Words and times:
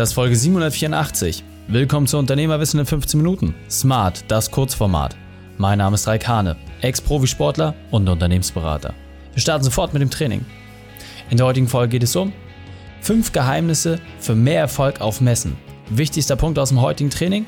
Das 0.00 0.08
ist 0.08 0.14
Folge 0.14 0.34
784. 0.34 1.44
Willkommen 1.68 2.06
zu 2.06 2.16
Unternehmerwissen 2.16 2.80
in 2.80 2.86
15 2.86 3.20
Minuten. 3.20 3.54
Smart, 3.68 4.24
das 4.28 4.50
Kurzformat. 4.50 5.14
Mein 5.58 5.76
Name 5.76 5.94
ist 5.94 6.08
Raik 6.08 6.26
Hane, 6.26 6.56
Ex-Profisportler 6.80 7.74
und 7.90 8.08
Unternehmensberater. 8.08 8.94
Wir 9.34 9.42
starten 9.42 9.62
sofort 9.62 9.92
mit 9.92 10.00
dem 10.00 10.08
Training. 10.08 10.46
In 11.28 11.36
der 11.36 11.44
heutigen 11.44 11.68
Folge 11.68 11.90
geht 11.90 12.04
es 12.04 12.16
um 12.16 12.32
5 13.02 13.32
Geheimnisse 13.32 14.00
für 14.20 14.34
mehr 14.34 14.60
Erfolg 14.60 15.02
auf 15.02 15.20
Messen. 15.20 15.58
Wichtigster 15.90 16.36
Punkt 16.36 16.58
aus 16.58 16.70
dem 16.70 16.80
heutigen 16.80 17.10
Training? 17.10 17.44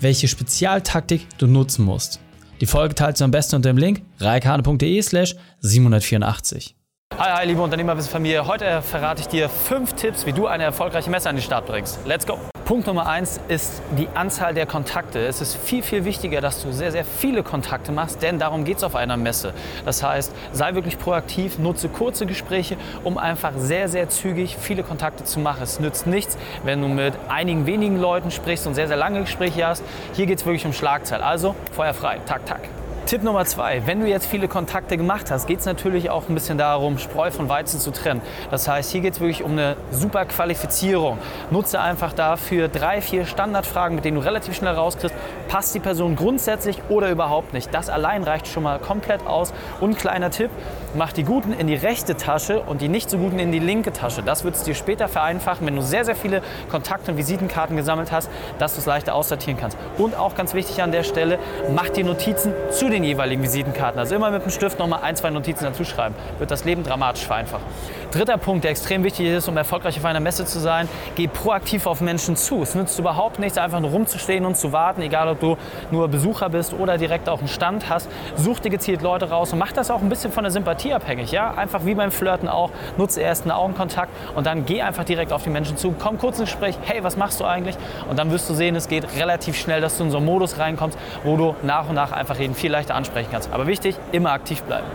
Welche 0.00 0.28
Spezialtaktik 0.28 1.26
du 1.36 1.48
nutzen 1.48 1.84
musst. 1.84 2.20
Die 2.60 2.66
Folge 2.66 2.94
teilst 2.94 3.20
du 3.20 3.24
am 3.24 3.32
besten 3.32 3.56
unter 3.56 3.70
dem 3.70 3.78
Link 3.78 4.02
reikhane.de 4.20 5.02
slash 5.02 5.34
784. 5.62 6.76
Hi, 7.18 7.30
hi, 7.32 7.46
liebe 7.46 7.62
Unternehmerwissen-Familie. 7.62 8.46
Heute 8.46 8.82
verrate 8.82 9.22
ich 9.22 9.28
dir 9.28 9.48
fünf 9.48 9.94
Tipps, 9.94 10.26
wie 10.26 10.34
du 10.34 10.48
eine 10.48 10.64
erfolgreiche 10.64 11.08
Messe 11.08 11.30
an 11.30 11.36
den 11.36 11.42
Start 11.42 11.64
bringst. 11.64 11.98
Let's 12.04 12.26
go! 12.26 12.38
Punkt 12.66 12.86
Nummer 12.86 13.06
eins 13.06 13.40
ist 13.48 13.80
die 13.96 14.06
Anzahl 14.14 14.52
der 14.52 14.66
Kontakte. 14.66 15.20
Es 15.20 15.40
ist 15.40 15.56
viel, 15.56 15.82
viel 15.82 16.04
wichtiger, 16.04 16.42
dass 16.42 16.62
du 16.62 16.72
sehr, 16.72 16.92
sehr 16.92 17.06
viele 17.06 17.42
Kontakte 17.42 17.90
machst, 17.90 18.20
denn 18.20 18.38
darum 18.38 18.64
geht 18.64 18.76
es 18.76 18.84
auf 18.84 18.94
einer 18.94 19.16
Messe. 19.16 19.54
Das 19.86 20.02
heißt, 20.02 20.30
sei 20.52 20.74
wirklich 20.74 20.98
proaktiv, 20.98 21.58
nutze 21.58 21.88
kurze 21.88 22.26
Gespräche, 22.26 22.76
um 23.02 23.16
einfach 23.16 23.52
sehr, 23.56 23.88
sehr 23.88 24.10
zügig 24.10 24.54
viele 24.60 24.82
Kontakte 24.82 25.24
zu 25.24 25.40
machen. 25.40 25.62
Es 25.62 25.80
nützt 25.80 26.06
nichts, 26.06 26.36
wenn 26.64 26.82
du 26.82 26.88
mit 26.88 27.14
einigen 27.30 27.64
wenigen 27.64 27.98
Leuten 27.98 28.30
sprichst 28.30 28.66
und 28.66 28.74
sehr, 28.74 28.88
sehr 28.88 28.98
lange 28.98 29.22
Gespräche 29.22 29.66
hast. 29.66 29.82
Hier 30.12 30.26
geht 30.26 30.40
es 30.40 30.44
wirklich 30.44 30.66
um 30.66 30.74
Schlagzahl. 30.74 31.22
Also 31.22 31.54
Feuer 31.72 31.94
frei, 31.94 32.18
tak, 32.26 32.44
tak. 32.44 32.68
Tipp 33.06 33.22
Nummer 33.22 33.44
zwei, 33.44 33.86
wenn 33.86 34.00
du 34.00 34.08
jetzt 34.08 34.26
viele 34.26 34.48
Kontakte 34.48 34.96
gemacht 34.96 35.30
hast, 35.30 35.46
geht 35.46 35.60
es 35.60 35.64
natürlich 35.64 36.10
auch 36.10 36.28
ein 36.28 36.34
bisschen 36.34 36.58
darum, 36.58 36.98
Spreu 36.98 37.30
von 37.30 37.48
Weizen 37.48 37.78
zu 37.78 37.92
trennen. 37.92 38.20
Das 38.50 38.66
heißt, 38.66 38.90
hier 38.90 39.00
geht 39.00 39.14
es 39.14 39.20
wirklich 39.20 39.44
um 39.44 39.52
eine 39.52 39.76
super 39.92 40.24
Qualifizierung. 40.24 41.18
Nutze 41.52 41.80
einfach 41.80 42.12
dafür 42.12 42.66
drei, 42.66 43.00
vier 43.00 43.24
Standardfragen, 43.24 43.94
mit 43.94 44.04
denen 44.04 44.16
du 44.16 44.24
relativ 44.24 44.56
schnell 44.56 44.74
rauskriegst, 44.74 45.14
passt 45.46 45.72
die 45.76 45.78
Person 45.78 46.16
grundsätzlich 46.16 46.82
oder 46.88 47.08
überhaupt 47.08 47.52
nicht. 47.52 47.72
Das 47.72 47.90
allein 47.90 48.24
reicht 48.24 48.48
schon 48.48 48.64
mal 48.64 48.80
komplett 48.80 49.24
aus. 49.24 49.54
Und 49.80 49.96
kleiner 49.96 50.30
Tipp, 50.30 50.50
mach 50.96 51.12
die 51.12 51.22
Guten 51.22 51.52
in 51.52 51.68
die 51.68 51.76
rechte 51.76 52.16
Tasche 52.16 52.60
und 52.60 52.80
die 52.80 52.88
nicht 52.88 53.08
so 53.08 53.18
Guten 53.18 53.38
in 53.38 53.52
die 53.52 53.60
linke 53.60 53.92
Tasche. 53.92 54.24
Das 54.24 54.42
wird 54.42 54.56
es 54.56 54.64
dir 54.64 54.74
später 54.74 55.06
vereinfachen, 55.06 55.64
wenn 55.64 55.76
du 55.76 55.82
sehr, 55.82 56.04
sehr 56.04 56.16
viele 56.16 56.42
Kontakte 56.72 57.12
und 57.12 57.18
Visitenkarten 57.18 57.76
gesammelt 57.76 58.10
hast, 58.10 58.28
dass 58.58 58.74
du 58.74 58.80
es 58.80 58.86
leichter 58.86 59.14
aussortieren 59.14 59.60
kannst. 59.60 59.78
Und 59.96 60.16
auch 60.16 60.34
ganz 60.34 60.54
wichtig 60.54 60.82
an 60.82 60.90
der 60.90 61.04
Stelle, 61.04 61.38
mach 61.72 61.88
dir 61.88 62.04
Notizen 62.04 62.52
zu 62.72 62.88
den 62.88 62.95
den 62.96 63.04
jeweiligen 63.04 63.42
Visitenkarten. 63.42 63.98
Also 63.98 64.14
immer 64.14 64.30
mit 64.30 64.42
dem 64.42 64.50
Stift 64.50 64.78
nochmal 64.78 65.00
ein, 65.02 65.16
zwei 65.16 65.30
Notizen 65.30 65.64
dazu 65.64 65.84
schreiben. 65.84 66.14
Wird 66.38 66.50
das 66.50 66.64
Leben 66.64 66.82
dramatisch 66.82 67.24
vereinfachen. 67.24 67.64
Dritter 68.10 68.38
Punkt, 68.38 68.64
der 68.64 68.70
extrem 68.70 69.04
wichtig 69.04 69.26
ist, 69.26 69.48
um 69.48 69.56
erfolgreich 69.56 69.98
auf 69.98 70.04
einer 70.04 70.20
Messe 70.20 70.44
zu 70.44 70.58
sein, 70.58 70.88
geh 71.16 71.26
proaktiv 71.26 71.86
auf 71.86 72.00
Menschen 72.00 72.36
zu. 72.36 72.62
Es 72.62 72.74
nützt 72.74 72.98
überhaupt 72.98 73.38
nichts, 73.38 73.58
einfach 73.58 73.80
nur 73.80 73.90
rumzustehen 73.90 74.46
und 74.46 74.56
zu 74.56 74.72
warten, 74.72 75.02
egal 75.02 75.28
ob 75.28 75.40
du 75.40 75.58
nur 75.90 76.08
Besucher 76.08 76.48
bist 76.48 76.72
oder 76.72 76.96
direkt 76.96 77.28
auch 77.28 77.40
einen 77.40 77.48
Stand 77.48 77.90
hast. 77.90 78.08
Such 78.36 78.60
dir 78.60 78.70
gezielt 78.70 79.02
Leute 79.02 79.28
raus 79.28 79.52
und 79.52 79.58
mach 79.58 79.72
das 79.72 79.90
auch 79.90 80.00
ein 80.00 80.08
bisschen 80.08 80.32
von 80.32 80.44
der 80.44 80.50
Sympathie 80.50 80.94
abhängig. 80.94 81.32
Ja? 81.32 81.52
Einfach 81.52 81.84
wie 81.84 81.94
beim 81.94 82.10
Flirten 82.10 82.48
auch, 82.48 82.70
nutze 82.96 83.20
erst 83.20 83.42
einen 83.42 83.50
Augenkontakt 83.50 84.10
und 84.34 84.46
dann 84.46 84.64
geh 84.64 84.80
einfach 84.80 85.04
direkt 85.04 85.32
auf 85.32 85.42
die 85.42 85.50
Menschen 85.50 85.76
zu. 85.76 85.94
Komm 85.98 86.18
kurz 86.18 86.38
ins 86.38 86.50
Gespräch, 86.50 86.78
hey, 86.84 87.02
was 87.02 87.16
machst 87.16 87.40
du 87.40 87.44
eigentlich? 87.44 87.76
Und 88.08 88.18
dann 88.18 88.30
wirst 88.30 88.48
du 88.48 88.54
sehen, 88.54 88.76
es 88.76 88.88
geht 88.88 89.04
relativ 89.18 89.56
schnell, 89.56 89.80
dass 89.80 89.98
du 89.98 90.04
in 90.04 90.10
so 90.10 90.18
einen 90.18 90.26
Modus 90.26 90.58
reinkommst, 90.58 90.96
wo 91.24 91.36
du 91.36 91.54
nach 91.62 91.88
und 91.88 91.96
nach 91.96 92.12
einfach 92.12 92.38
jeden 92.38 92.54
viel 92.54 92.70
leichter 92.70 92.85
leichter 92.86 92.94
ansprechen 92.94 93.28
kannst. 93.30 93.52
Aber 93.52 93.66
wichtig, 93.66 93.96
immer 94.12 94.30
aktiv 94.30 94.62
bleiben. 94.62 94.86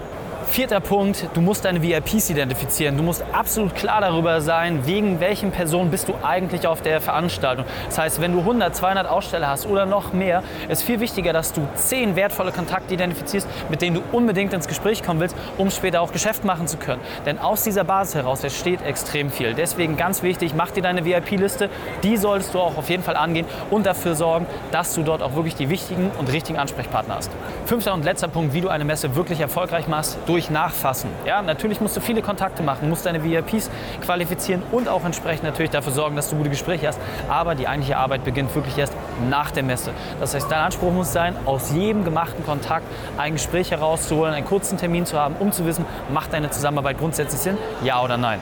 Vierter 0.47 0.79
Punkt, 0.81 1.29
du 1.33 1.41
musst 1.41 1.63
deine 1.63 1.81
VIPs 1.81 2.29
identifizieren. 2.29 2.97
Du 2.97 3.03
musst 3.03 3.23
absolut 3.31 3.75
klar 3.75 4.01
darüber 4.01 4.41
sein, 4.41 4.85
wegen 4.85 5.19
welchen 5.19 5.51
Personen 5.51 5.91
bist 5.91 6.09
du 6.09 6.13
eigentlich 6.23 6.67
auf 6.67 6.81
der 6.81 6.99
Veranstaltung. 6.99 7.65
Das 7.85 7.97
heißt, 7.97 8.21
wenn 8.21 8.33
du 8.33 8.39
100, 8.39 8.75
200 8.75 9.07
Aussteller 9.07 9.47
hast 9.47 9.65
oder 9.65 9.85
noch 9.85 10.13
mehr, 10.13 10.43
ist 10.67 10.83
viel 10.83 10.99
wichtiger, 10.99 11.31
dass 11.31 11.53
du 11.53 11.65
10 11.75 12.15
wertvolle 12.15 12.51
Kontakte 12.51 12.93
identifizierst, 12.93 13.47
mit 13.69 13.81
denen 13.81 13.97
du 13.97 14.01
unbedingt 14.11 14.53
ins 14.53 14.67
Gespräch 14.67 15.03
kommen 15.03 15.19
willst, 15.19 15.37
um 15.57 15.69
später 15.69 16.01
auch 16.01 16.11
Geschäft 16.11 16.43
machen 16.43 16.67
zu 16.67 16.77
können. 16.77 17.01
Denn 17.25 17.39
aus 17.39 17.63
dieser 17.63 17.83
Basis 17.83 18.15
heraus 18.15 18.43
entsteht 18.43 18.81
extrem 18.81 19.31
viel. 19.31 19.53
Deswegen 19.53 19.95
ganz 19.95 20.21
wichtig, 20.23 20.53
mach 20.55 20.71
dir 20.71 20.83
deine 20.83 21.05
VIP-Liste. 21.05 21.69
Die 22.03 22.17
solltest 22.17 22.53
du 22.53 22.59
auch 22.59 22.77
auf 22.77 22.89
jeden 22.89 23.03
Fall 23.03 23.15
angehen 23.15 23.45
und 23.69 23.85
dafür 23.85 24.15
sorgen, 24.15 24.47
dass 24.71 24.93
du 24.95 25.03
dort 25.03 25.21
auch 25.21 25.35
wirklich 25.35 25.55
die 25.55 25.69
wichtigen 25.69 26.11
und 26.17 26.31
richtigen 26.31 26.59
Ansprechpartner 26.59 27.15
hast. 27.15 27.31
Fünfter 27.65 27.93
und 27.93 28.03
letzter 28.03 28.27
Punkt, 28.27 28.53
wie 28.53 28.61
du 28.61 28.69
eine 28.69 28.83
Messe 28.83 29.15
wirklich 29.15 29.39
erfolgreich 29.39 29.87
machst, 29.87 30.17
durch 30.25 30.30
durch 30.31 30.49
Nachfassen. 30.49 31.09
Ja, 31.25 31.41
natürlich 31.41 31.81
musst 31.81 31.97
du 31.97 31.99
viele 31.99 32.21
Kontakte 32.21 32.63
machen, 32.63 32.87
musst 32.87 33.05
deine 33.05 33.21
VIPs 33.21 33.69
qualifizieren 33.99 34.63
und 34.71 34.87
auch 34.87 35.03
entsprechend 35.03 35.43
natürlich 35.43 35.71
dafür 35.71 35.91
sorgen, 35.91 36.15
dass 36.15 36.29
du 36.29 36.37
gute 36.37 36.49
Gespräche 36.49 36.87
hast. 36.87 37.01
Aber 37.27 37.53
die 37.53 37.67
eigentliche 37.67 37.97
Arbeit 37.97 38.23
beginnt 38.23 38.55
wirklich 38.55 38.77
erst 38.77 38.93
nach 39.29 39.51
der 39.51 39.63
Messe. 39.63 39.91
Das 40.21 40.33
heißt, 40.33 40.49
dein 40.49 40.61
Anspruch 40.61 40.93
muss 40.93 41.11
sein, 41.11 41.35
aus 41.45 41.73
jedem 41.73 42.05
gemachten 42.05 42.45
Kontakt 42.45 42.85
ein 43.17 43.33
Gespräch 43.33 43.71
herauszuholen, 43.71 44.33
einen 44.33 44.45
kurzen 44.45 44.77
Termin 44.77 45.05
zu 45.05 45.19
haben, 45.19 45.35
um 45.37 45.51
zu 45.51 45.65
wissen, 45.65 45.85
macht 46.13 46.31
deine 46.31 46.49
Zusammenarbeit 46.49 46.97
grundsätzlich 46.97 47.41
Sinn, 47.41 47.57
ja 47.83 48.01
oder 48.01 48.15
nein. 48.15 48.39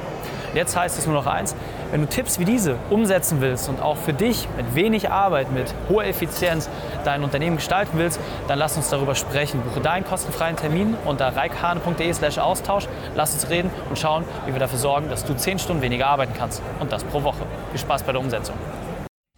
Jetzt 0.53 0.75
heißt 0.75 0.97
es 0.97 1.07
nur 1.07 1.15
noch 1.15 1.25
eins, 1.25 1.55
wenn 1.91 2.01
du 2.01 2.07
Tipps 2.07 2.39
wie 2.39 2.45
diese 2.45 2.75
umsetzen 2.89 3.41
willst 3.41 3.69
und 3.69 3.81
auch 3.81 3.97
für 3.97 4.13
dich 4.13 4.47
mit 4.57 4.75
wenig 4.75 5.09
Arbeit, 5.09 5.51
mit 5.51 5.73
hoher 5.89 6.05
Effizienz 6.05 6.69
dein 7.03 7.23
Unternehmen 7.23 7.57
gestalten 7.57 7.97
willst, 7.97 8.19
dann 8.47 8.59
lass 8.59 8.77
uns 8.77 8.89
darüber 8.89 9.15
sprechen. 9.15 9.61
Buche 9.61 9.81
deinen 9.81 10.05
kostenfreien 10.05 10.55
Termin 10.55 10.95
unter 11.05 11.35
reikhane.de 11.35 12.13
slash 12.13 12.37
Austausch. 12.37 12.87
Lass 13.15 13.33
uns 13.33 13.49
reden 13.49 13.69
und 13.89 13.97
schauen, 13.97 14.23
wie 14.45 14.53
wir 14.53 14.59
dafür 14.59 14.79
sorgen, 14.79 15.09
dass 15.09 15.25
du 15.25 15.35
10 15.35 15.59
Stunden 15.59 15.81
weniger 15.81 16.07
arbeiten 16.07 16.33
kannst. 16.37 16.61
Und 16.79 16.91
das 16.91 17.03
pro 17.03 17.23
Woche. 17.23 17.45
Viel 17.71 17.79
Spaß 17.79 18.03
bei 18.03 18.11
der 18.11 18.21
Umsetzung. 18.21 18.55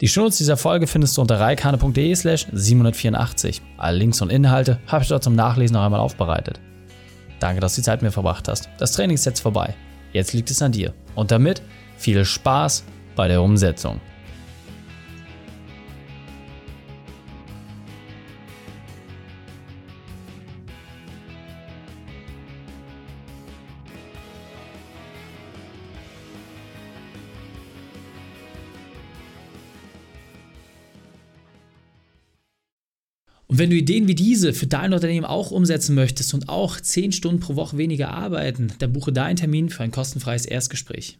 Die 0.01 0.07
Schnurz 0.07 0.37
dieser 0.39 0.57
Folge 0.57 0.87
findest 0.87 1.15
du 1.15 1.21
unter 1.21 1.39
reikane.de 1.39 2.15
slash 2.15 2.47
784. 2.51 3.61
Alle 3.77 3.97
Links 3.97 4.21
und 4.21 4.31
Inhalte 4.31 4.79
habe 4.87 5.03
ich 5.03 5.09
dort 5.09 5.23
zum 5.23 5.35
Nachlesen 5.35 5.75
noch 5.75 5.83
einmal 5.83 5.99
aufbereitet. 5.99 6.59
Danke, 7.39 7.61
dass 7.61 7.75
du 7.75 7.81
die 7.81 7.85
Zeit 7.85 8.01
mit 8.01 8.09
mir 8.09 8.11
verbracht 8.11 8.47
hast. 8.47 8.69
Das 8.77 8.93
Training 8.93 9.15
ist 9.15 9.25
jetzt 9.25 9.41
vorbei. 9.41 9.75
Jetzt 10.11 10.33
liegt 10.33 10.49
es 10.51 10.61
an 10.61 10.71
dir. 10.71 10.93
Und 11.15 11.31
damit 11.31 11.61
viel 12.01 12.25
Spaß 12.25 12.83
bei 13.15 13.27
der 13.27 13.41
Umsetzung. 13.43 14.01
Und 33.47 33.59
wenn 33.59 33.69
du 33.69 33.75
Ideen 33.75 34.07
wie 34.07 34.15
diese 34.15 34.53
für 34.53 34.65
dein 34.65 34.93
Unternehmen 34.93 35.25
auch 35.25 35.51
umsetzen 35.51 35.93
möchtest 35.93 36.33
und 36.33 36.47
auch 36.47 36.79
10 36.79 37.11
Stunden 37.11 37.41
pro 37.41 37.57
Woche 37.57 37.77
weniger 37.77 38.11
arbeiten, 38.11 38.71
dann 38.79 38.93
buche 38.93 39.11
deinen 39.11 39.35
Termin 39.35 39.69
für 39.69 39.83
ein 39.83 39.91
kostenfreies 39.91 40.45
Erstgespräch. 40.45 41.19